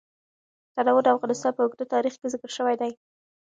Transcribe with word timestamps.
تنوع 0.75 0.99
د 1.03 1.07
افغانستان 1.15 1.51
په 1.55 1.61
اوږده 1.63 1.85
تاریخ 1.93 2.13
کې 2.19 2.31
ذکر 2.33 2.49
شوی 2.57 2.75
دی. 2.81 2.91